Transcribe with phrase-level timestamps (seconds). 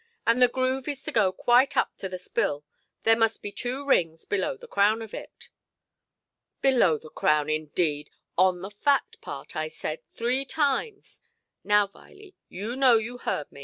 [0.25, 2.65] And the groove is to go quite up to the spill;
[3.03, 5.49] there must be two rings below the crown of it".
[6.59, 8.09] "Below the crown, indeed!
[8.35, 11.21] On the fat part, I said three times.
[11.63, 13.59] Now, Viley, you know you heard me".